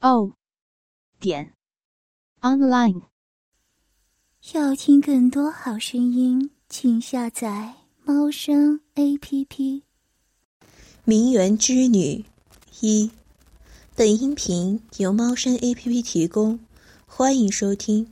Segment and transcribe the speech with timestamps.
[0.00, 0.32] o
[1.18, 1.54] 点
[2.40, 3.02] online。
[4.52, 9.82] 要听更多好声音，请下载猫声 A P P。
[11.02, 12.24] 名媛之女
[12.80, 13.10] 一，
[13.96, 16.60] 本音频由猫声 A P P 提供，
[17.04, 18.08] 欢迎收听。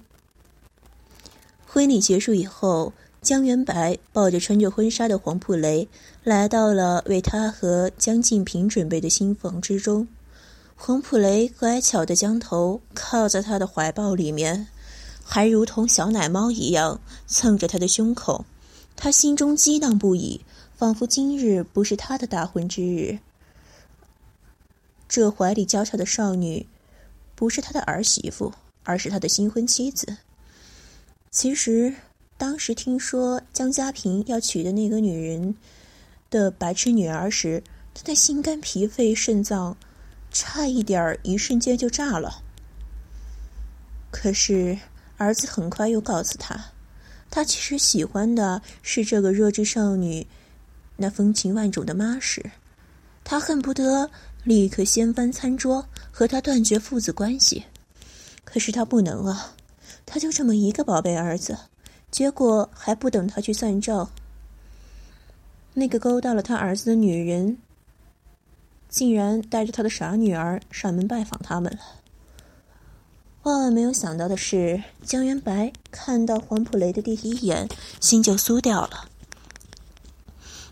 [1.65, 5.89] 婚礼结束以后，江元白抱着穿着婚纱的黄浦雷，
[6.25, 10.09] 来到了为他和江静平准备的新房之中。
[10.79, 14.69] 黄普雷乖巧的将头靠在他的怀抱里面，
[15.25, 18.45] 还如同小奶猫一样蹭着他的胸口。
[18.95, 20.43] 他心中激荡不已，
[20.77, 23.19] 仿佛今日不是他的大婚之日。
[25.09, 26.67] 这怀里娇俏的少女，
[27.35, 28.53] 不是他的儿媳妇，
[28.85, 30.19] 而是他的新婚妻子。
[31.31, 31.95] 其实，
[32.37, 35.57] 当时听说江家平要娶的那个女人
[36.31, 37.63] 的白痴女儿时，
[37.95, 39.77] 他的心肝脾肺肾脏。
[40.39, 42.43] 差一点儿，一瞬间就炸了。
[44.11, 44.79] 可是
[45.17, 46.63] 儿子很快又告诉他，
[47.31, 50.27] 他其实喜欢的是这个弱智少女，
[50.97, 52.45] 那风情万种的妈氏。
[53.25, 54.11] 他恨不得
[54.45, 57.65] 立刻掀翻餐桌，和他断绝父子关系。
[58.45, 59.55] 可是他不能啊，
[60.05, 61.57] 他就这么一个宝贝儿子，
[62.11, 64.11] 结果还不等他去算账，
[65.73, 67.57] 那个勾搭了他儿子的女人。
[68.97, 71.79] 竟然带着他的傻女儿上门拜访他们了。
[73.43, 77.69] 万万没有想到的是，江元白看到黄浦雷的第一眼，
[78.01, 79.11] 心就酥掉了。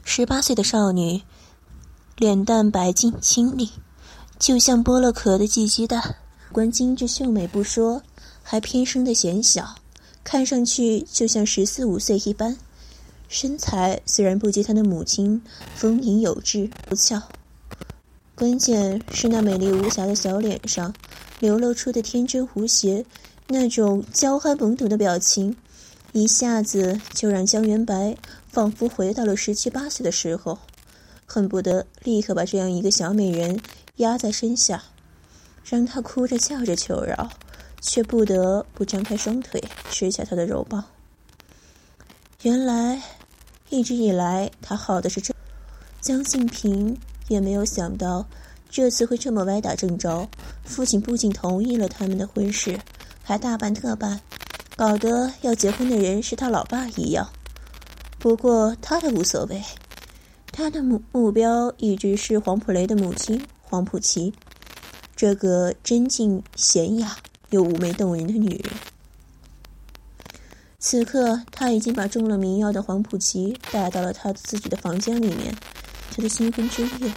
[0.05, 1.21] 十八岁的少女，
[2.17, 3.73] 脸蛋白净清丽，
[4.39, 6.17] 就像剥了壳的寄鸡蛋。
[6.51, 8.01] 观精致秀美不说，
[8.43, 9.75] 还偏生的显小，
[10.25, 12.57] 看上去就像十四五岁一般。
[13.29, 15.43] 身材虽然不及她的母亲
[15.75, 17.23] 丰盈有致不俏。
[18.37, 20.93] 关键是那美丽无瑕的小脸上，
[21.39, 23.05] 流露出的天真无邪，
[23.47, 25.57] 那种娇憨懵懂的表情，
[26.13, 28.17] 一下子就让江元白
[28.49, 30.59] 仿佛回到了十七八岁的时候，
[31.25, 33.61] 恨不得立刻把这样一个小美人
[33.97, 34.83] 压在身下，
[35.65, 37.31] 让她哭着叫着求饶，
[37.81, 39.63] 却不得不张开双腿
[39.93, 40.83] 吃下她的柔抱。
[42.43, 43.01] 原来，
[43.71, 45.33] 一直以来他好的是这
[46.01, 46.99] 江静平。
[47.29, 48.27] 也没有想到，
[48.69, 50.29] 这次会这么歪打正着。
[50.65, 52.79] 父亲不仅同意了他们的婚事，
[53.23, 54.21] 还大办特办，
[54.77, 57.29] 搞得要结婚的人是他老爸一样。
[58.19, 59.63] 不过他倒无所谓，
[60.51, 64.33] 他的目目标一直是黄浦雷的母亲黄浦琪，
[65.15, 67.17] 这个真静娴雅
[67.51, 68.73] 又妩媚动人的女人。
[70.79, 75.55] 此刻，他已经把中了迷药的黄浦琪带到了他自己的房间里面。
[76.17, 77.13] 他的新婚之夜，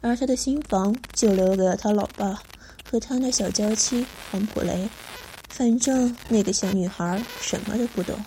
[0.00, 2.42] 而他的新房就留给了他老爸
[2.90, 4.88] 和他那小娇妻黄浦雷。
[5.50, 8.18] 反正那个小女孩什么都不懂。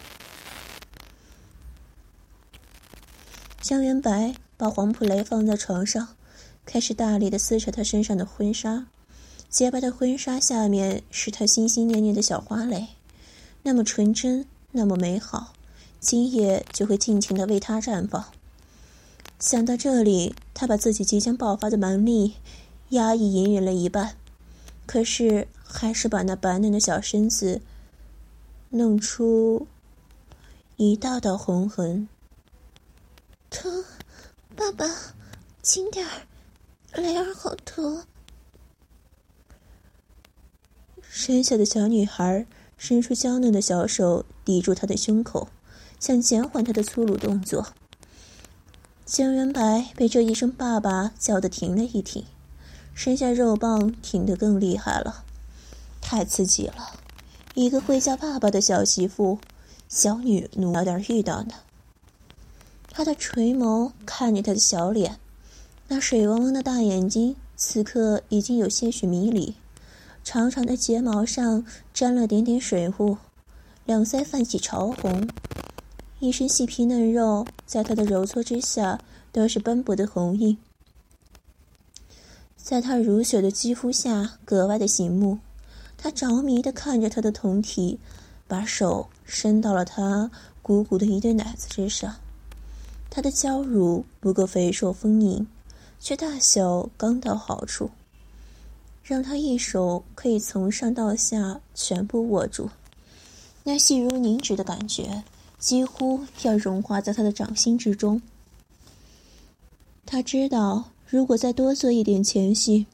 [3.59, 6.09] 江元白把黄浦雷放在床上，
[6.65, 8.85] 开始大力的撕扯他身上的婚纱。
[9.49, 12.89] 洁白的婚纱下面是他心心念念的小花蕾，
[13.63, 15.53] 那么纯真，那么美好。
[16.07, 18.31] 今夜就会尽情的为他绽放。
[19.39, 22.35] 想到这里，他把自己即将爆发的蛮力
[22.91, 24.15] 压抑隐忍了一半，
[24.85, 27.59] 可是还是把那白嫩的小身子
[28.69, 29.67] 弄出
[30.77, 32.07] 一道道红痕。
[33.49, 33.83] 疼，
[34.55, 34.85] 爸爸，
[35.61, 36.21] 轻点儿，
[36.93, 38.05] 雷儿好疼。
[41.01, 42.45] 身下的小女孩
[42.77, 45.49] 伸出娇嫩的小手抵住他的胸口。
[45.99, 47.67] 想减缓他的粗鲁动作，
[49.05, 52.23] 江元白被这一声“爸爸”叫得停了一停，
[52.93, 55.23] 身下肉棒挺得更厉害了，
[55.99, 56.99] 太刺激了！
[57.55, 59.39] 一个会叫爸爸的小媳妇，
[59.89, 61.55] 小女奴早点遇到呢。
[62.91, 65.19] 他的垂眸看着他的小脸，
[65.87, 69.55] 那水汪汪的大眼睛此刻已经有些许迷离，
[70.23, 73.17] 长长的睫毛上沾了点点水雾，
[73.85, 75.27] 两腮泛起潮红。
[76.19, 78.99] 一身细皮嫩肉，在他的揉搓之下
[79.31, 80.57] 都是斑驳的红印。
[82.55, 85.39] 在他如雪的肌肤下格外的醒目。
[85.99, 87.99] 他着迷的看着他的酮体，
[88.47, 90.29] 把手伸到了他
[90.61, 92.15] 鼓鼓的一对奶子之上。
[93.09, 95.47] 他的娇乳不够肥硕丰盈，
[95.99, 97.89] 却大小刚到好处，
[99.03, 102.69] 让他一手可以从上到下全部握住。
[103.63, 105.23] 那细如凝脂的感觉，
[105.67, 108.21] 几乎要融化在他的掌心之中。
[110.05, 112.85] 他知道，如果再多做一点前戏，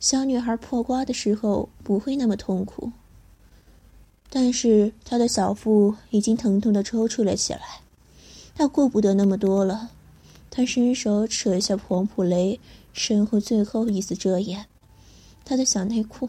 [0.00, 2.90] 小女孩破瓜的时候不会那么痛苦。
[4.28, 7.60] 但是他的小腹已经疼痛的抽搐了起来，
[8.52, 9.90] 他顾不得那么多了。
[10.50, 12.58] 他伸手扯下黄普雷
[12.92, 14.66] 身后最后一丝遮掩，
[15.44, 16.28] 他的小内裤，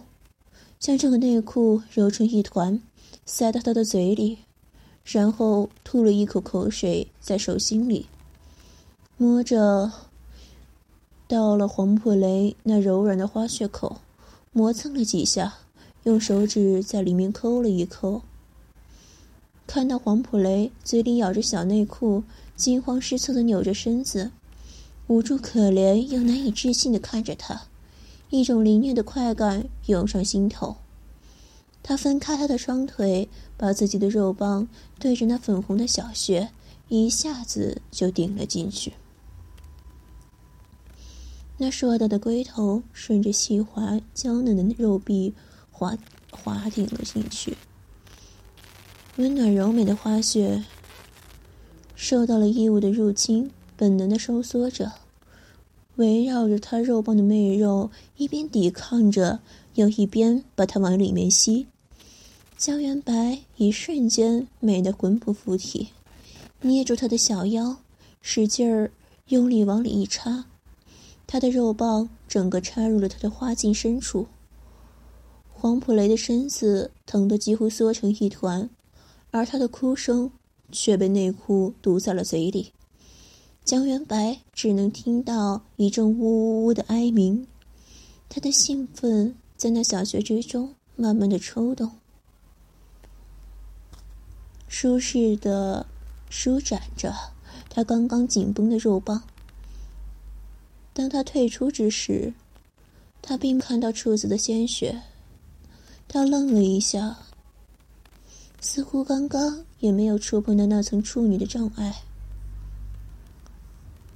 [0.77, 2.79] 将这个内裤揉成一团，
[3.25, 4.37] 塞到他的嘴里，
[5.03, 8.07] 然后吐了一口口水在手心里，
[9.17, 9.91] 摸着。
[11.25, 14.01] 到了黄普雷那柔软的花穴口，
[14.51, 15.55] 磨蹭了几下，
[16.03, 18.21] 用手指在里面抠了一抠。
[19.65, 22.23] 看到黄普雷嘴里咬着小内裤，
[22.55, 24.29] 惊慌失措的扭着身子，
[25.07, 27.63] 无助可怜又难以置信的看着他，
[28.29, 30.75] 一种凌虐的快感涌上心头。
[31.83, 33.27] 他分开他的双腿，
[33.57, 34.67] 把自己的肉棒
[34.99, 36.49] 对着那粉红的小穴，
[36.87, 38.93] 一下子就顶了进去。
[41.57, 45.33] 那硕大的龟头顺着细滑娇嫩的肉壁
[45.69, 45.97] 滑
[46.31, 47.57] 滑顶了进去，
[49.17, 50.63] 温暖柔美的花穴
[51.95, 54.93] 受到了异物的入侵，本能的收缩着，
[55.97, 59.39] 围绕着他肉棒的媚肉，一边抵抗着，
[59.75, 61.67] 又一边把它往里面吸。
[62.65, 65.89] 江元白一瞬间美得魂不附体，
[66.61, 67.75] 捏住他的小腰，
[68.21, 68.89] 使劲儿
[69.27, 70.45] 用力往里一插。
[71.27, 74.25] 他的肉棒整个插入了他的花茎深处，
[75.51, 78.69] 黄普雷的身子疼得几乎缩成一团，
[79.29, 80.31] 而他的哭声
[80.71, 82.71] 却被内裤堵在了嘴里。
[83.65, 87.45] 江元白只能听到一阵呜呜呜的哀鸣，
[88.29, 91.91] 他的兴奋在那小穴之中慢慢的抽动，
[94.75, 95.85] 舒适的
[96.31, 97.13] 舒展着
[97.69, 99.21] 他刚刚紧绷的肉棒。
[100.95, 102.33] 当他退出之时，
[103.21, 104.99] 他并看到处子的鲜血。
[106.07, 107.19] 他愣了一下，
[108.61, 112.01] 似乎刚刚也没有触碰到那层处女的障碍。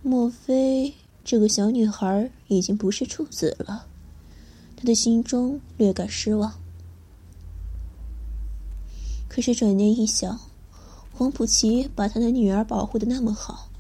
[0.02, 0.92] 莫非
[1.24, 3.86] 这个小女孩已经不是处子了？
[4.76, 6.52] 他的心中略感失望。
[9.30, 10.40] 可是转念一想，
[11.18, 13.72] 黄浦琪把他的女儿保护的那么好，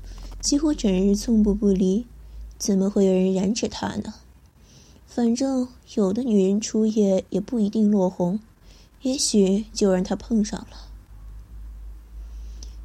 [0.41, 2.03] 几乎整日寸步不离。
[2.57, 4.11] 怎么会有人染指他呢？
[5.05, 8.39] 反正有的女人初夜也不一定落红，
[9.03, 10.89] 也许就让他碰上了。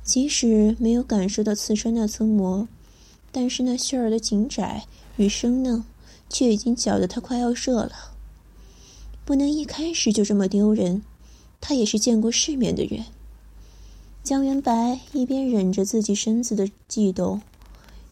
[0.03, 2.69] 即使没有感受到刺穿那层膜，
[3.31, 4.85] 但是那杏儿的紧窄
[5.17, 5.83] 与生嫩，
[6.29, 7.93] 却已经搅得他快要射了。
[9.25, 11.01] 不能一开始就这么丢人，
[11.59, 13.03] 他也是见过世面的人。
[14.23, 17.41] 江元白一边忍着自己身子的悸动。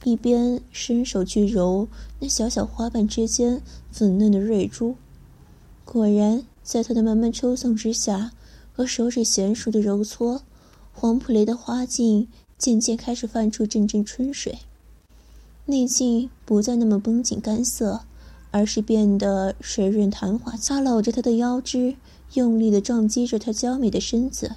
[0.04, 1.86] 一边伸手去揉
[2.20, 3.60] 那小小花瓣之间
[3.92, 4.96] 粉嫩的蕊珠，
[5.84, 8.32] 果然，在他的慢慢抽送之下
[8.72, 10.40] 和手指娴熟的揉搓，
[10.94, 12.26] 黄浦雷的花茎
[12.56, 14.60] 渐渐开始泛出阵阵春水，
[15.66, 18.00] 内茎不再那么绷紧干涩，
[18.50, 20.54] 而是变得水润弹滑。
[20.56, 21.94] 他搂着他的腰肢，
[22.32, 24.56] 用力的撞击着他娇美的身子。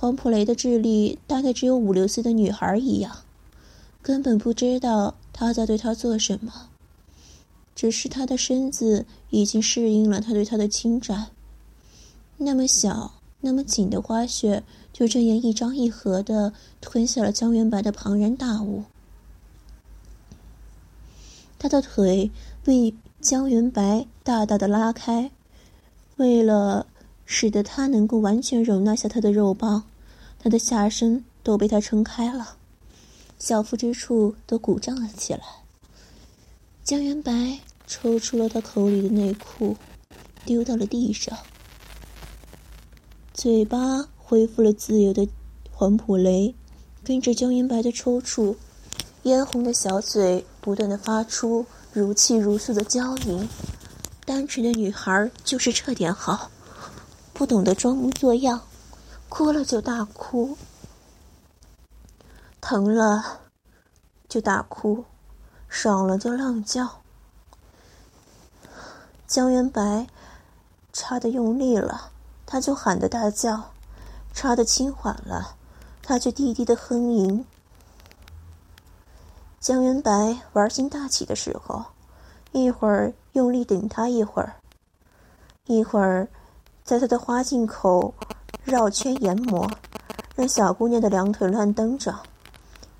[0.00, 3.14] 黄普雷的智力大概只有五六岁的女孩一样。
[4.00, 6.50] 根本不知道他在对他做什么，
[7.74, 11.26] 只是他的身子已经适应了他对他的侵占。
[12.38, 18.84] 那么小、那么紧的花穴，就这样一张一合的吞下了江元白的庞然大物。
[21.58, 22.30] 他的腿
[22.64, 25.30] 被江元白大大的拉开，
[26.16, 26.86] 为了
[27.26, 29.84] 使得他能够完全容纳下他的肉棒，
[30.42, 32.56] 他的下身都被他撑开了。
[33.38, 35.40] 小腹之处都鼓胀了起来。
[36.82, 39.76] 江元白抽出了他口里的内裤，
[40.44, 41.38] 丢到了地上。
[43.32, 45.26] 嘴巴恢复了自由的
[45.70, 46.54] 黄浦雷，
[47.04, 48.56] 跟着江元白的抽搐，
[49.22, 53.48] 嫣红的小嘴不断的发出如泣如诉的娇吟。
[54.26, 56.50] 单纯的女孩就是这点好，
[57.32, 58.60] 不懂得装模作样，
[59.30, 60.58] 哭了就大哭。
[62.60, 63.40] 疼了，
[64.28, 65.04] 就大哭；
[65.68, 67.00] 爽了就浪叫。
[69.26, 70.08] 江元白
[70.92, 72.10] 插的用力了，
[72.44, 73.70] 他就喊的大叫；
[74.34, 75.56] 插的轻缓了，
[76.02, 77.46] 他就低低的哼吟。
[79.60, 81.84] 江元白玩心大起的时候，
[82.50, 84.56] 一会儿用力顶他一会儿，
[85.66, 86.28] 一会儿
[86.82, 88.12] 在他的花镜口
[88.64, 89.70] 绕圈研磨，
[90.34, 92.12] 让小姑娘的两腿乱蹬着；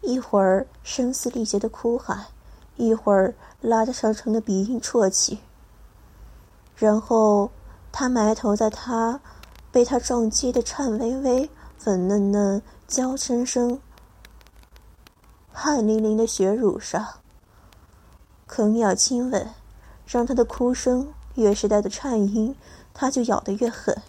[0.00, 2.26] 一会儿声嘶力竭的哭喊，
[2.76, 5.38] 一会儿拉着长长的鼻音啜泣。
[6.76, 7.50] 然后，
[7.92, 9.20] 他埋头在他
[9.70, 13.78] 被他撞击的颤巍巍、粉嫩嫩、娇生生、
[15.52, 17.06] 汗淋淋的血乳上，
[18.46, 19.48] 啃咬亲吻，
[20.06, 22.56] 让他的哭声越是带着颤音，
[22.94, 24.00] 他就咬得越狠。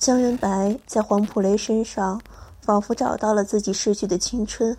[0.00, 2.18] 江元白在黄普雷身上，
[2.62, 4.74] 仿佛找到了自己逝去的青春，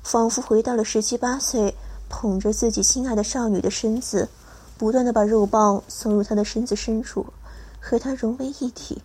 [0.00, 1.74] 仿佛回到了十七八岁，
[2.08, 4.28] 捧着自己心爱的少女的身子。
[4.78, 7.26] 不断的把肉棒送入她的身子深处，
[7.80, 9.02] 和他融为一体。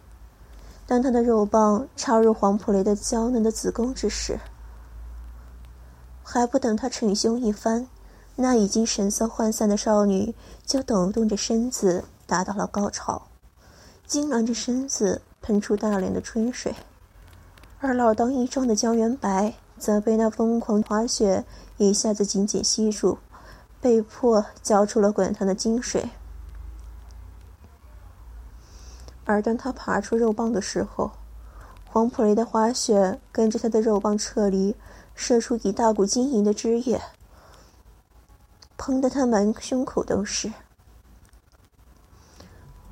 [0.86, 4.39] 当他的肉棒插入黄普雷的娇嫩的子宫之时，
[6.22, 7.88] 还不等他逞凶一番，
[8.36, 13.24] 那已经神色涣散的少女就抖动着身子达到了高潮，
[14.07, 16.73] 痉挛着身子喷出大量的春水，
[17.79, 21.45] 而老当益壮的江元白则被那疯狂滑雪
[21.77, 23.19] 一下子紧紧吸住。
[23.79, 26.09] 被迫交出了滚烫的金水，
[29.25, 31.11] 而当他爬出肉棒的时候，
[31.85, 34.75] 黄浦雷的花雪跟着他的肉棒撤离，
[35.13, 36.99] 射出一大股晶莹的汁液，
[38.75, 40.51] 喷得他满胸口都是。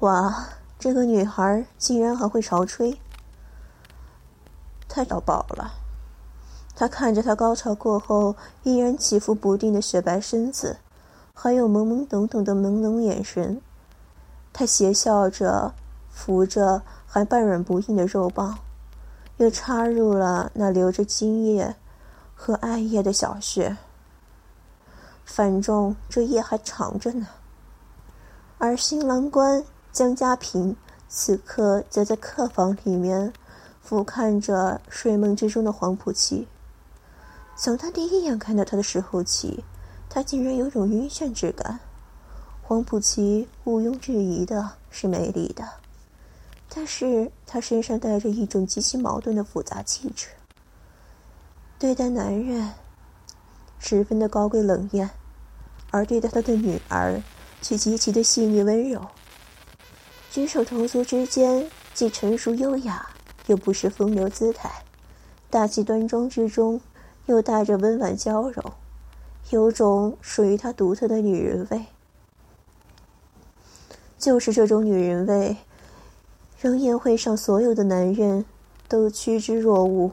[0.01, 0.49] 哇，
[0.83, 2.99] 这个女孩竟然还会潮吹，
[4.89, 5.75] 太找饱了。
[6.75, 10.75] 他看着她高潮过后依然起伏不定的雪白身子，
[11.33, 13.61] 还有懵懵懂懂的朦胧眼神，
[14.51, 15.73] 他邪笑着
[16.11, 18.59] 扶着还半软不硬的肉棒，
[19.37, 21.73] 又插入了那流着精液
[22.35, 23.77] 和艾叶的小穴。
[25.23, 27.25] 反正这夜还长着呢。
[28.57, 29.63] 而新郎官
[29.93, 30.75] 江家平
[31.07, 33.31] 此刻则在客房里面
[33.79, 36.47] 俯瞰着睡梦之中的黄浦琪。
[37.55, 39.63] 从他第一眼看到他的时候起，
[40.09, 41.79] 他竟然有种晕眩之感。
[42.63, 45.63] 黄浦琪毋庸置疑的是美丽的，
[46.73, 50.29] 但是他身上带着一种极其矛盾的复杂气质。
[51.77, 52.71] 对待男人，
[53.77, 55.07] 十分的高贵冷艳，
[55.91, 57.21] 而对待他的女儿，
[57.61, 58.99] 却极其的细腻温柔。
[60.33, 63.07] 举手投足之间，既成熟优雅，
[63.45, 64.67] 又不失风流姿态，
[65.47, 66.81] 大气端庄之中。
[67.27, 68.73] 又带着温婉娇柔，
[69.51, 71.85] 有种属于她独特的女人味。
[74.17, 75.55] 就是这种女人味，
[76.59, 78.43] 让宴会上所有的男人
[78.89, 80.11] 都趋之若鹜。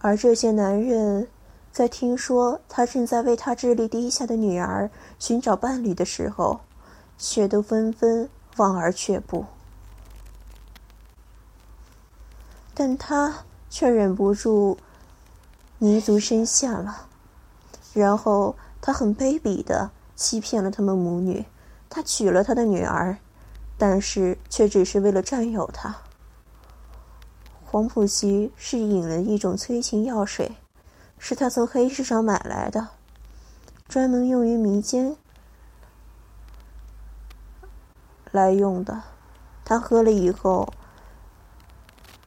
[0.00, 1.28] 而这些男人，
[1.70, 6.60] 在听说他正在为他智力低下的女儿寻找伴侣的时候，
[7.22, 9.46] 却都纷纷望而却步。
[12.74, 13.44] 但他。
[13.74, 14.76] 却忍不住
[15.78, 17.06] 泥足深陷了，
[17.94, 21.46] 然后他很卑鄙的欺骗了他们母女，
[21.88, 23.16] 他娶了他的女儿，
[23.78, 25.96] 但是却只是为了占有她。
[27.64, 30.52] 黄浦琪是引了一种催情药水，
[31.18, 32.88] 是他从黑市上买来的，
[33.88, 35.16] 专门用于迷奸
[38.32, 39.00] 来用的。
[39.64, 40.68] 他喝了以后。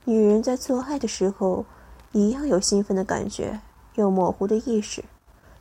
[0.07, 1.65] 女人在做爱的时候，
[2.11, 3.59] 一样有兴奋的感觉，
[3.95, 5.03] 有模糊的意识，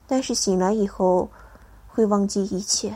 [0.06, 1.30] 但是醒来以后，
[1.88, 2.94] 会忘记一切。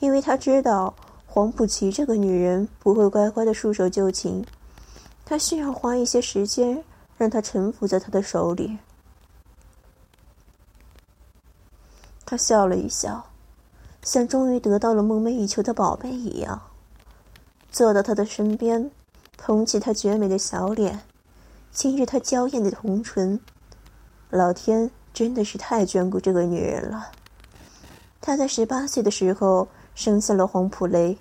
[0.00, 0.92] 因为他知道
[1.24, 4.44] 黄浦琪这个女人不会乖乖的束手就擒，
[5.24, 6.82] 他需要花一些时间
[7.16, 8.76] 让她臣服在他的手里。
[12.24, 13.24] 他笑了一笑，
[14.06, 16.62] 像终于得到了梦寐以求的宝贝一样，
[17.70, 18.90] 坐到他的身边。
[19.38, 21.02] 捧起她绝美的小脸，
[21.70, 23.38] 亲着她娇艳的红唇，
[24.30, 27.10] 老天真的是太眷顾这个女人了。
[28.18, 31.18] 她在十八岁的时候生下了黄普雷，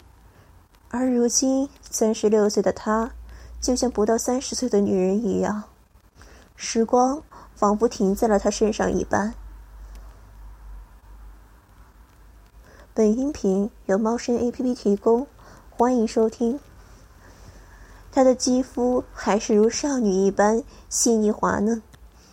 [0.90, 3.12] 而如今三十六岁的她，
[3.60, 5.64] 就像不到三十岁的女人一样，
[6.56, 7.22] 时光
[7.54, 9.34] 仿佛停在了她身上一般。
[12.96, 15.28] 本音频由猫声 A P P 提供，
[15.70, 16.58] 欢迎收听。
[18.10, 21.84] 她的肌肤还是如少女一般细腻滑嫩，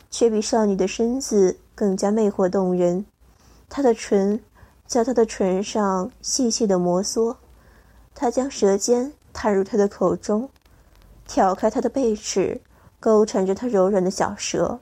[0.09, 3.05] 却比少女的身子更加魅惑动人。
[3.69, 4.41] 他的唇
[4.87, 7.35] 在他的唇上细细的摩挲，
[8.15, 10.49] 他将舌尖探入他的口中，
[11.27, 12.61] 挑开他的背齿，
[13.01, 14.79] 勾缠着他柔软的小舌。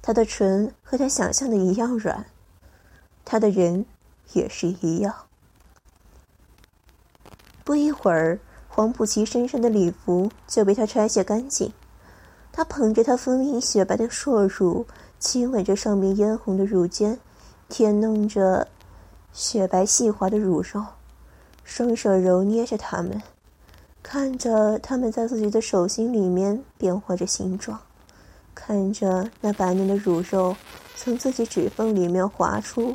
[0.00, 2.24] 他的唇和他想象的一样软，
[3.24, 3.86] 他的人
[4.32, 5.14] 也是一样。
[7.64, 8.38] 不一会儿，
[8.68, 11.72] 黄浦琪身上的礼服就被他拆卸干净。
[12.52, 14.86] 他捧着她丰盈雪白的硕乳，
[15.18, 17.18] 亲吻着上面嫣红的乳尖，
[17.68, 18.68] 舔弄着
[19.32, 20.84] 雪白细滑的乳肉，
[21.64, 23.20] 双手揉捏着它们，
[24.04, 27.80] 看着它们在自己的手心里面变化着形状。
[28.54, 30.54] 看着那白嫩的乳肉
[30.94, 32.94] 从自己指缝里面滑出，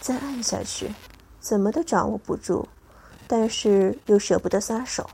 [0.00, 0.92] 再按下去，
[1.38, 2.66] 怎么都掌握不住，
[3.28, 5.08] 但是又舍不得撒手。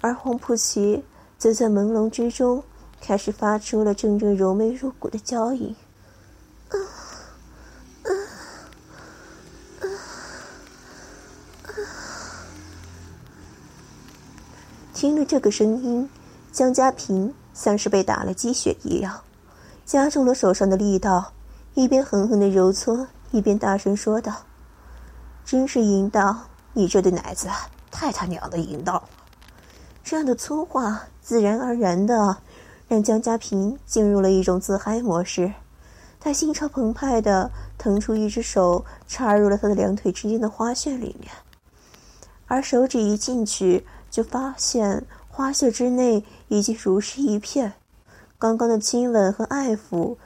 [0.00, 1.04] 而黄浦琪
[1.38, 2.62] 则在朦胧之中
[3.00, 5.74] 开始发出了阵阵柔媚入骨的娇吟。
[6.68, 6.76] 啊
[8.02, 8.10] 啊
[9.70, 9.78] 啊
[11.62, 11.72] 啊！
[14.92, 16.10] 听了这个声音，
[16.52, 17.32] 江家平。
[17.54, 19.20] 像是被打了鸡血一样，
[19.86, 21.32] 加重了手上的力道，
[21.74, 24.32] 一边狠狠的揉搓，一边大声说道
[25.44, 26.40] ：“真是淫荡！
[26.72, 27.48] 你这对奶子
[27.90, 29.08] 太他娘的淫荡了！”
[30.04, 32.36] 这样的粗话自然而然的
[32.86, 35.52] 让江家平进入了一种自嗨模式，
[36.20, 41.28] 他心潮澎湃的腾出一只手插入了他的两腿之间的花穴里面，
[42.46, 45.04] 而手指一进去，就发现。
[45.28, 47.72] 花穴之内已经如湿一片，
[48.38, 50.16] 刚刚的亲吻和爱抚，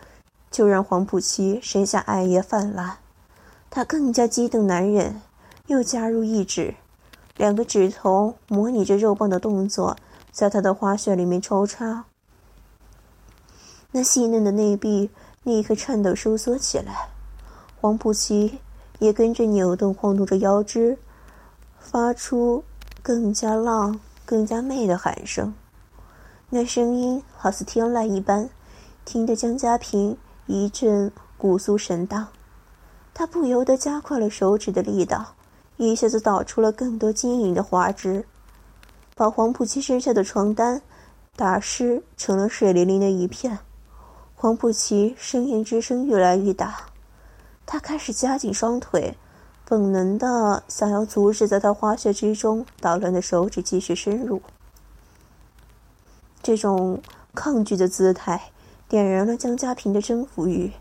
[0.50, 2.98] 就让黄浦琪身下爱液泛滥。
[3.70, 5.20] 他更加激动难忍，
[5.66, 6.74] 又加入一指，
[7.36, 9.96] 两个指头模拟着肉棒的动作，
[10.30, 12.04] 在他的花穴里面抽插。
[13.90, 15.10] 那细嫩的内壁
[15.42, 17.08] 立刻颤抖收缩起来，
[17.80, 18.58] 黄浦琪
[18.98, 20.98] 也跟着扭动晃动着腰肢，
[21.78, 22.64] 发出
[23.02, 23.98] 更加浪。
[24.28, 25.54] 更加媚的喊声，
[26.50, 28.50] 那声音好似天籁一般，
[29.06, 32.26] 听得江家平一阵骨酥神荡。
[33.14, 35.34] 他不由得加快了手指的力道，
[35.76, 38.24] 一下子导出了更多晶莹的花枝，
[39.14, 40.82] 把黄浦奇身下的床单
[41.36, 43.58] 打湿成了水淋淋的一片。
[44.34, 46.76] 黄浦奇呻吟之声越来越大，
[47.66, 49.16] 他开始夹紧双腿。
[49.64, 54.40] 本能的想要阻止在他花穴之中捣乱的手指继续深入，
[56.42, 57.02] 这种
[57.34, 58.50] 抗拒的姿态
[58.88, 60.72] 点燃了江家平的征服欲，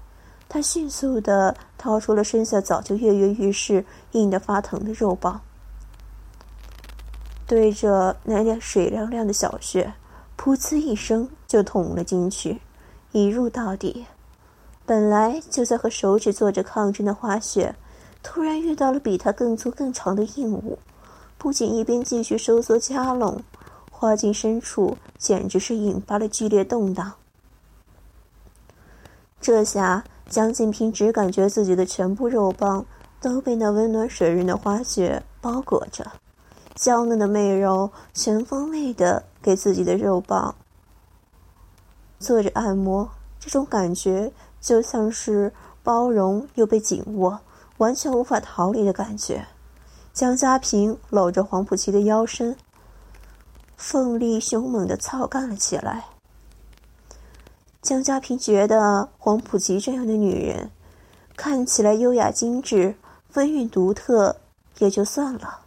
[0.47, 5.41] 他迅速的掏出了身下早就跃跃欲试、硬得发疼的肉棒，
[7.45, 9.93] 对着那点水亮亮的小穴，
[10.37, 12.61] 噗呲一声就捅了进去，
[13.11, 14.05] 一入到底。
[14.85, 17.75] 本来就在和手指做着抗争的花穴。
[18.23, 20.79] 突然遇到了比他更粗更长的硬物，
[21.37, 23.41] 不仅一边继续收缩加拢，
[23.91, 27.13] 花茎深处简直是引发了剧烈动荡。
[29.39, 32.86] 这下江静平只感觉自己的全部肉棒
[33.21, 36.06] 都被那温暖水润的花雪包裹着，
[36.76, 40.54] 娇嫩的媚肉全方位的给自己的肉棒
[42.19, 47.39] 做着按摩，这种感觉就像是包容又被紧握。
[47.78, 49.45] 完全无法逃离的感觉，
[50.12, 52.58] 江家平搂着黄浦琪的腰身，
[53.76, 56.06] 奋力凶猛的操干了起来。
[57.81, 60.69] 江家平觉得黄浦吉这样的女人，
[61.35, 62.93] 看起来优雅精致、
[63.29, 64.35] 风韵独特
[64.79, 65.59] 也就算了，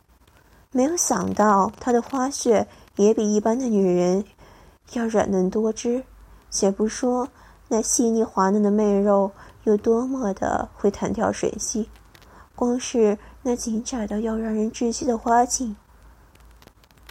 [0.72, 4.24] 没有想到她的花穴也比一般的女人
[4.92, 6.04] 要软嫩多汁。
[6.50, 7.28] 且不说
[7.68, 9.30] 那细腻滑嫩的媚肉
[9.62, 11.88] 有多么的会弹跳吮吸。
[12.56, 15.74] 光是那紧窄到要让人窒息的花茎，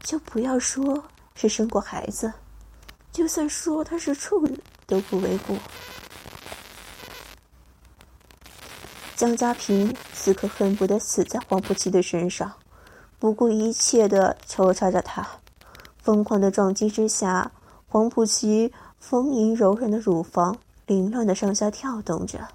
[0.03, 1.01] 就不要说
[1.33, 2.31] 是生过孩子，
[3.11, 5.55] 就算说她是处女都不为过。
[9.15, 12.51] 江家平此刻恨不得死在黄浦琪的身上，
[13.19, 15.25] 不顾一切的抽插着他。
[16.01, 17.51] 疯狂的撞击之下，
[17.87, 22.47] 黄浦琪丰盈柔软的乳房凌乱的上下跳动着，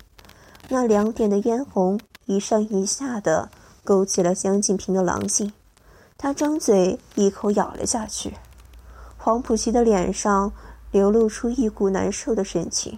[0.68, 1.98] 那两点的嫣红。
[2.26, 3.50] 一上一下的
[3.84, 5.52] 勾起了江静平的狼性，
[6.16, 8.32] 他张嘴一口咬了下去。
[9.18, 10.50] 黄浦琪的脸上
[10.94, 12.96] 流露出一股难受的神情，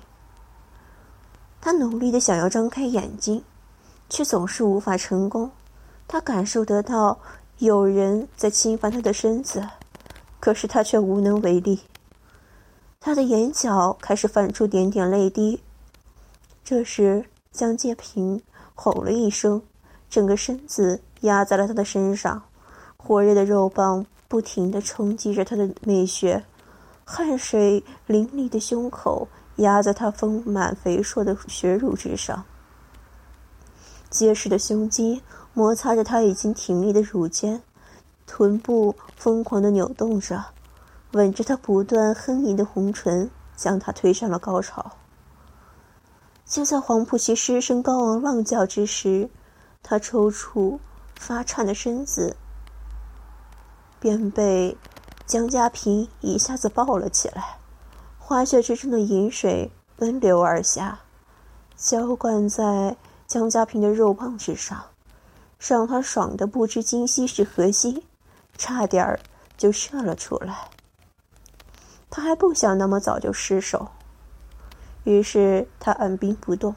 [1.62, 3.42] 他努力的想要张开眼睛，
[4.10, 5.50] 却总是无法成功。
[6.06, 7.18] 他感受得到
[7.56, 9.66] 有人在侵犯他的身子，
[10.38, 11.80] 可是他却无能为力。
[13.00, 15.62] 他的眼角开始泛出点点泪滴，
[16.62, 18.38] 这时江介平
[18.74, 19.62] 吼了一声，
[20.10, 22.42] 整个身子压在了他的身上，
[22.98, 26.44] 火热的肉棒不停地冲击着他的媚穴，
[27.08, 32.44] 汗水淋漓的胸口压在他丰满肥硕的血乳之上，
[34.10, 35.22] 结实的胸肌
[35.54, 37.62] 摩擦着他已经挺立的乳尖，
[38.26, 40.46] 臀部疯狂的扭动着，
[41.12, 44.90] 吻着他不断哼吟的红唇，将他推上了高潮。
[46.44, 49.30] 就在黄浦奇失声高昂浪叫之时，
[49.80, 50.80] 他抽搐、
[51.14, 52.36] 发颤的身子
[54.00, 54.76] 便被
[55.26, 57.58] 江家平一下子抱了起来，
[58.16, 61.00] 花穴之中的饮水奔流而下，
[61.76, 64.80] 浇灌在江家平的肉棒之上，
[65.58, 68.04] 让他爽得不知今夕是何夕，
[68.56, 69.18] 差点儿
[69.56, 70.68] 就射了出来。
[72.08, 73.88] 他还不想那么早就失手。
[75.02, 76.76] 于是他按兵不动，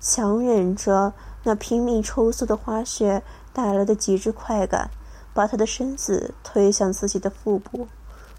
[0.00, 1.12] 强忍着
[1.44, 4.90] 那拼命抽搐的花穴带来的极致快感，
[5.38, 7.86] 把他的身子推向自己的腹部，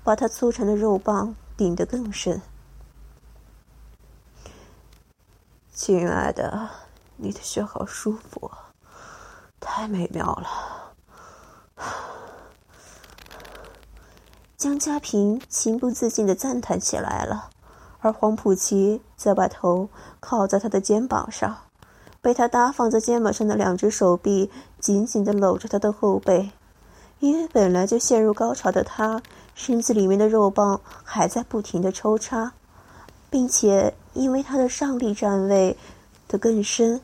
[0.04, 2.42] 把他粗长的肉棒顶得更深。
[5.74, 6.70] 亲爱的，
[7.16, 8.52] 你的穴好舒服，
[9.62, 10.94] 太美妙了。
[14.58, 17.50] 江家平情不自禁的赞叹起来了。
[18.00, 19.88] 而黄浦奇则把头
[20.20, 21.60] 靠在他的肩膀上，
[22.20, 26.52] 被他搭放在肩膀上的两只手臂紧紧地搂着他的后背。
[27.20, 29.22] 因为本来就陷入高潮的他，
[29.54, 32.54] 身子里面的肉棒还在不停地抽插，
[33.30, 35.76] 并且因为他的上力站位
[36.28, 37.02] 的更深，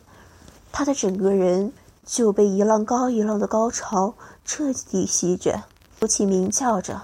[0.72, 1.72] 他的整个人
[2.06, 4.14] 就被一浪高一浪的高潮
[4.46, 5.62] 彻底席卷，
[6.00, 7.02] 不起鸣叫着。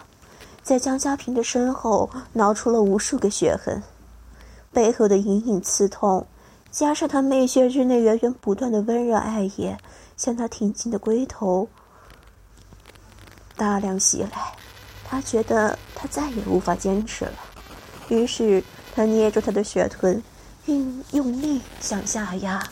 [0.63, 3.83] 在江家平的身后挠出了无数个血痕，
[4.71, 6.25] 背后的隐隐刺痛，
[6.69, 9.77] 加上他媚穴之内源源不断的温热爱液，
[10.15, 11.67] 向他挺进的龟头
[13.55, 14.53] 大量袭来。
[15.03, 17.33] 他觉得他再也无法坚持了，
[18.07, 18.63] 于是
[18.95, 20.23] 他捏住他的血臀，
[20.67, 22.65] 用用力向下压，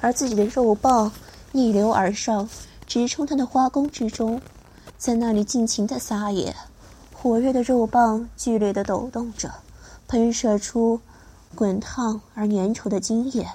[0.00, 1.10] 而自己的肉棒
[1.50, 2.48] 逆流而上，
[2.86, 4.40] 直冲他的花宫之中，
[4.96, 6.54] 在那里尽情的撒野。
[7.12, 9.52] 火热的肉棒剧烈的抖动着，
[10.06, 11.00] 喷射出
[11.54, 13.48] 滚烫而粘稠的精液。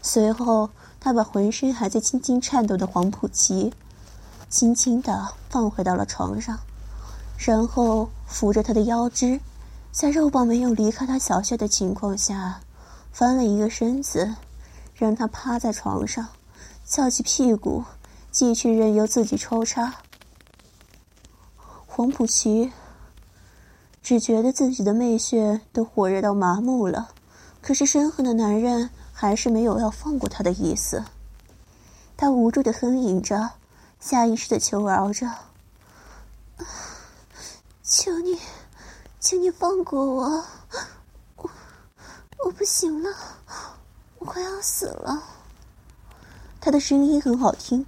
[0.00, 3.72] 随后，他把浑身还在轻轻颤抖的黄浦奇
[4.54, 6.56] 轻轻的放回到了床上，
[7.36, 9.40] 然后扶着他的腰肢，
[9.90, 12.60] 在肉棒没有离开他小穴的情况下，
[13.10, 14.32] 翻了一个身子，
[14.94, 16.28] 让他趴在床上，
[16.86, 17.82] 翘起屁股，
[18.30, 19.92] 继续任由自己抽插。
[21.84, 22.70] 黄浦奇
[24.04, 27.08] 只觉得自己的媚穴都火热到麻木了，
[27.60, 31.02] 可是身后的男人还是没有要放过他的意思。
[32.16, 33.50] 他无助的哼吟着，
[34.04, 35.26] 下意识的求饶着
[37.82, 38.38] ：“求你，
[39.18, 40.44] 请你放过我，
[41.36, 41.50] 我
[42.44, 43.08] 我不行了，
[44.18, 45.22] 我快要死了。”
[46.60, 47.86] 他的声音很好听，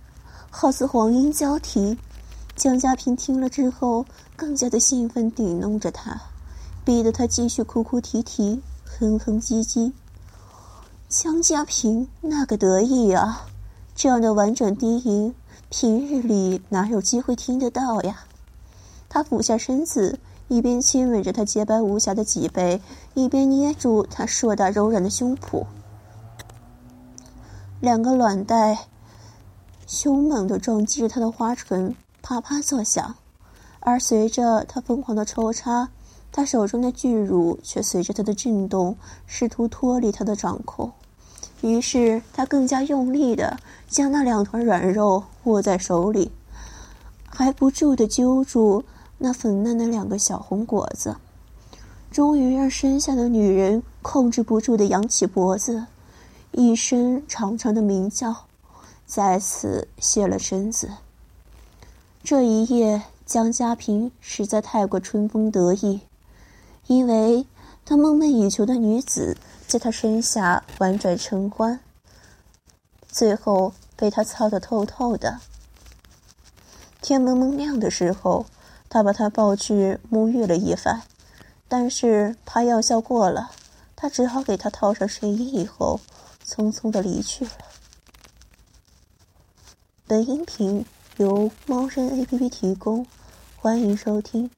[0.48, 1.98] 好似黄莺交啼。
[2.54, 6.18] 江家平听了之后，更加的兴奋，抵弄着他，
[6.82, 9.92] 逼得他继续哭哭啼啼，哼哼唧唧。
[11.10, 13.46] 江家平那个得意啊，
[13.94, 15.34] 这样的婉转低吟，
[15.68, 18.24] 平日里哪有机会听得到呀？
[19.08, 22.80] 他俯下身子，一边亲吻着她洁白无瑕的脊背，
[23.14, 25.66] 一边捏住她硕大柔软的胸脯，
[27.80, 28.86] 两个卵袋
[29.88, 31.94] 凶猛的撞击着他的花唇。
[32.22, 33.14] 啪啪作响，
[33.78, 35.88] 而随着他疯狂的抽插，
[36.32, 40.90] 他手中的巨乳却随着他的震动，试图脱离他的掌控。
[41.62, 43.56] 于是他更加用力的
[43.88, 46.30] 将那两团软肉握在手里，
[47.28, 48.84] 还不住的揪住
[49.18, 51.16] 那粉嫩的两个小红果子，
[52.10, 55.86] 终于让身下的女人控制不住的扬起脖子，
[56.52, 58.34] 一声长长的鸣叫，
[59.06, 60.90] 再次卸了身子。
[62.22, 66.00] 这一夜，江家平实在太过春风得意，
[66.86, 67.46] 因为
[67.84, 71.80] 他梦寐以求的女子在他身下婉转承欢，
[73.08, 75.40] 最后被他操得透透的。
[77.00, 78.46] 天蒙蒙亮的时候，
[78.88, 81.02] 他把他抱去沐浴了一番，
[81.68, 83.50] 但是怕药效过了，
[83.94, 86.00] 他只好给他套上睡衣以后，
[86.44, 87.52] 匆匆的离去了。
[90.06, 90.84] 本音频。
[91.18, 93.06] 由猫生 A P P 提供，
[93.56, 94.50] 欢迎收听。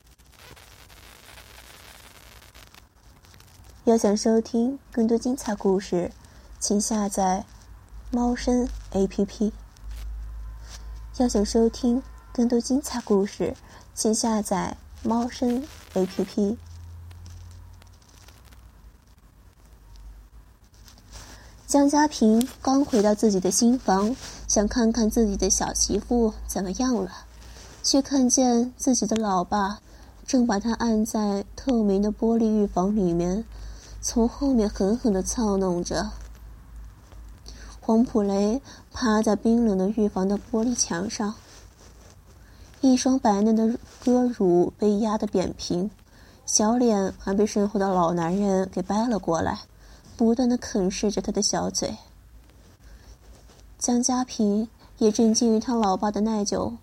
[3.89, 6.13] 要想收听更多精彩故事，
[6.61, 7.47] 请下载
[8.11, 9.51] 猫声 APP。
[11.17, 13.57] 要想收听更多精彩故事，
[13.95, 16.59] 请下载猫声 APP。
[21.67, 24.15] 江家平刚回到自己的新房，
[24.47, 27.25] 想看看自己的小媳妇怎么样了，
[27.83, 29.81] 却看见自己的老爸
[30.27, 33.47] 正把他按在透明的玻璃浴房里面，
[34.01, 36.11] 从后面狠狠的操弄着。
[37.81, 38.61] 黄普雷
[38.93, 41.35] 趴在冰冷的浴房的玻璃墙上，
[42.81, 45.91] 一双白嫩的歌乳被压得扁平，
[46.45, 49.61] 小脸还被身后的老男人给掰了过来，
[50.17, 51.97] 不断的啃噬着他的小嘴。
[53.79, 56.75] 江家平也震惊于他老爸的耐久、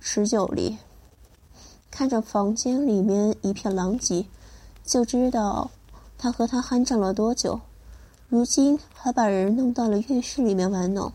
[0.00, 0.78] 持久力，
[1.90, 4.26] 看着房间里面一片狼藉，
[4.84, 5.70] 就知道
[6.18, 7.60] 他和他酣战了多久。
[8.28, 11.12] 如今还把人弄到了浴室里面玩弄，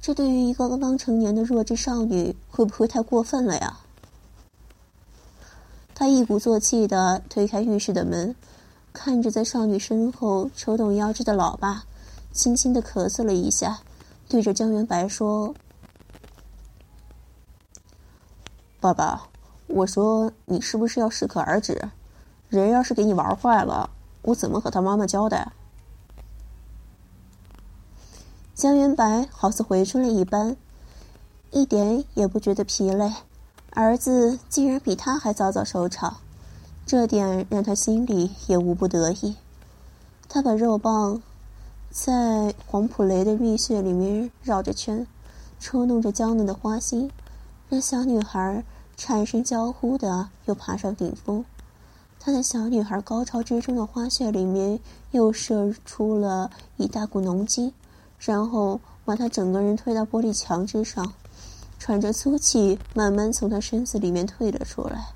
[0.00, 3.80] 这对于一个刚刚成年的弱智少女，会不会太过分了呀？
[5.94, 8.34] 他一鼓作气的推开浴室的门，
[8.92, 11.84] 看着在少女身后抽动腰肢的老爸，
[12.32, 13.80] 轻轻的咳嗽了一下，
[14.26, 15.54] 对着江元白说
[18.80, 19.28] ：“爸爸，
[19.66, 21.90] 我说你是不是要适可而止？
[22.48, 23.90] 人要是给你玩坏了，
[24.22, 25.52] 我怎么和他妈妈交代？”
[28.54, 30.56] 江元白好似回春了一般，
[31.50, 33.12] 一点也不觉得疲累。
[33.70, 36.18] 儿子竟然比他还早早收场，
[36.84, 39.36] 这点让他心里也无不得意。
[40.28, 41.22] 他把肉棒
[41.90, 45.06] 在黄浦雷的蜜穴里面绕着圈，
[45.58, 47.10] 抽弄着娇嫩的花心，
[47.68, 48.62] 让小女孩
[48.96, 51.44] 产生娇呼的又爬上顶峰。
[52.24, 54.78] 他在小女孩高潮之中的花穴里面
[55.10, 57.72] 又射出了一大股浓精。
[58.24, 61.12] 然后把他整个人推到玻璃墙之上，
[61.80, 65.08] 喘着粗气，慢慢从他身子里面退了出来，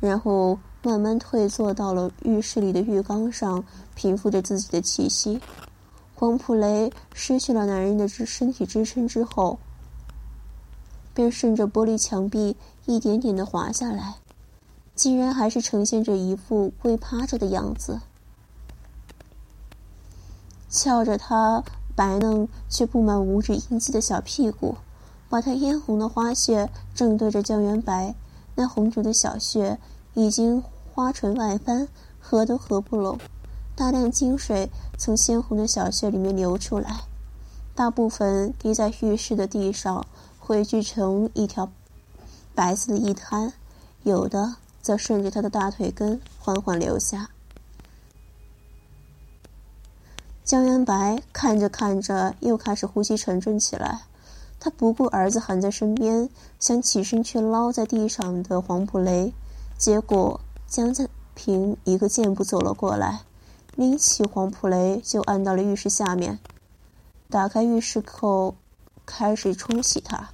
[0.00, 5.40] 然后慢慢退坐到了浴室里的浴缸上，平复着自己的气息。
[6.16, 9.56] 黄普雷失去了男人的支身体支撑之后，
[11.14, 14.16] 便顺着玻璃墙壁一点点的滑下来，
[14.94, 18.00] 竟然还是呈现着一副跪趴着的样子，
[20.68, 21.62] 翘着他。
[21.96, 24.78] 白嫩却布满五指印记的小屁股，
[25.28, 28.16] 把他嫣红的花穴正对着江元白，
[28.56, 29.78] 那红肿的小穴
[30.14, 30.60] 已经
[30.92, 31.86] 花唇外翻，
[32.18, 33.20] 合都合不拢，
[33.76, 37.02] 大量精水从鲜红的小穴里面流出来，
[37.76, 40.04] 大部分滴在浴室的地上，
[40.40, 41.70] 汇聚成一条
[42.56, 43.52] 白色的一滩，
[44.02, 47.30] 有的则顺着他的大腿根缓缓流下。
[50.44, 54.02] 江元白看着看着，又开始呼吸沉重起来。
[54.60, 56.28] 他不顾儿子喊在身边，
[56.60, 59.32] 想起身去捞在地上的黄浦雷，
[59.78, 63.22] 结果江家平一个箭步走了过来，
[63.76, 66.38] 拎起黄浦雷就按到了浴室下面，
[67.30, 68.54] 打开浴室口，
[69.06, 70.28] 开始冲洗他，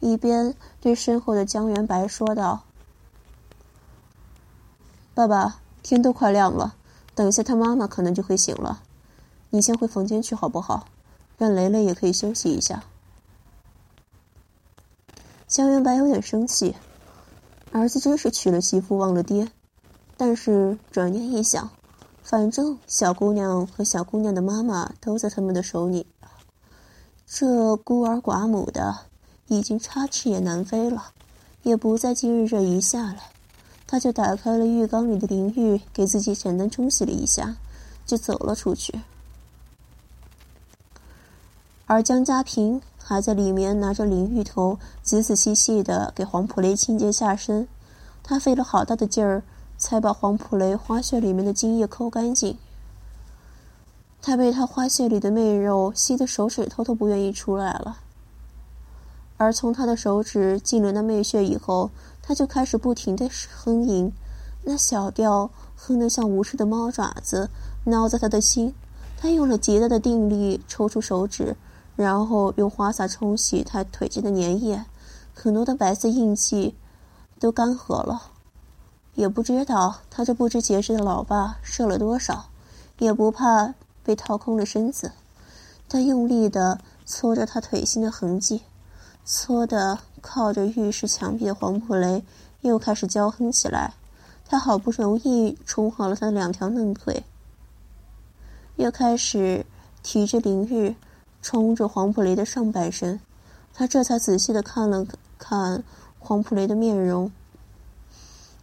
[0.00, 2.64] 一边对身后的江元白说道
[5.14, 6.74] ：“爸爸，天都快亮了，
[7.14, 8.82] 等一下他妈妈可能就会醒了。”
[9.50, 10.86] 你先回房间去好不好？
[11.38, 12.82] 让雷雷也可以休息一下。
[15.46, 16.74] 江元白有点生气，
[17.70, 19.52] 儿子真是娶了媳妇忘了爹。
[20.16, 21.70] 但是转念一想，
[22.22, 26.06] 反正小姑娘和小姑娘的妈妈都在他们的手里，
[27.26, 28.96] 这孤儿寡母的
[29.46, 31.12] 已经插翅也难飞了，
[31.62, 33.18] 也不再今日这一下了。
[33.86, 37.56] 他就打开了浴缸里的淋浴，给自己简单冲洗了一下，
[38.06, 39.00] 就走了出去。
[41.86, 47.68] 而江家平还在里面拿着淋浴头，仔仔细细的给黄普雷清洁下身。
[48.22, 49.42] 他费了好大的劲儿，
[49.76, 52.56] 才把黄普雷花穴里面的精液抠干净。
[54.22, 57.98] 他被他花穴里的媚肉吸得手指头都不愿意出来了。
[59.36, 61.90] 而从他的手指进了那媚穴以后，
[62.26, 64.10] 他就开始不停的哼吟，
[64.62, 67.50] 那小调哼得像无数的猫爪子
[67.84, 68.74] 挠在他的心。
[69.18, 71.54] 他用了极大的定力抽出手指。
[71.96, 74.84] 然后用花洒冲洗他腿间的粘液，
[75.32, 76.74] 很多的白色印记
[77.38, 78.32] 都干涸了。
[79.14, 82.46] 也不知道他这不知节制的老爸射了多少，
[82.98, 85.12] 也不怕被掏空了身子。
[85.88, 88.62] 他用力的搓着他腿心的痕迹，
[89.24, 92.24] 搓的靠着浴室墙壁的黄浦雷
[92.62, 93.92] 又开始娇哼起来。
[94.46, 97.22] 他好不容易冲好了他的两条嫩腿，
[98.76, 99.64] 又开始
[100.02, 100.96] 提着灵玉，
[101.42, 103.20] 冲着黄浦雷的上半身。
[103.74, 105.06] 他这才仔细的看了
[105.38, 105.84] 看
[106.18, 107.30] 黄浦雷的面容。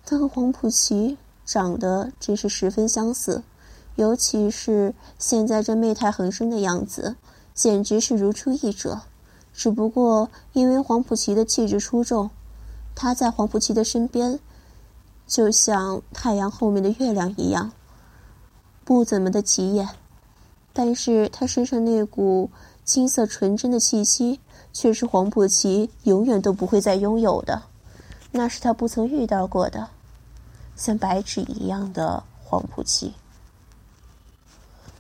[0.04, 3.44] 他和黄浦奇长得真是十分相似，
[3.96, 7.16] 尤其是现在这媚态横生的样子，
[7.54, 9.02] 简直是如出一辙。
[9.54, 12.30] 只不过因为黄浦奇的气质出众，
[12.96, 14.40] 他在黄浦奇的身边，
[15.28, 17.72] 就像太阳后面的月亮一样，
[18.84, 19.90] 不怎么的起眼。
[20.74, 22.50] 但是他身上那股
[22.86, 24.40] 青涩纯真的气息，
[24.72, 27.64] 却是黄浦奇永远都不会再拥有的，
[28.32, 29.90] 那是他不曾遇到过的。
[30.78, 33.14] 像白纸一样的黄浦旗，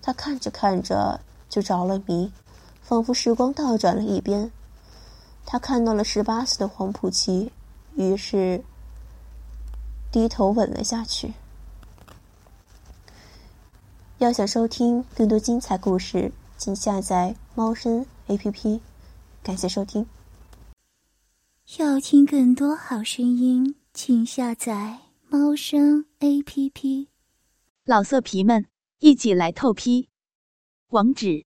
[0.01, 2.31] 他看着看着就着了迷，
[2.91, 4.51] 仿佛时光倒转了一边。
[5.45, 7.49] 他看到了十八岁的黄浦奇，
[7.95, 8.62] 于是
[10.12, 11.32] 低头吻了下去。
[14.17, 18.82] 要想收听更多精彩故事，请下载猫声 A P P。
[19.41, 20.06] 感谢收听。
[21.77, 24.99] 要听更多好声音，请下载。
[25.30, 27.08] 猫声 A P P，
[27.86, 28.65] 老色皮们
[28.99, 30.10] 一起来透批，
[30.89, 31.45] 网址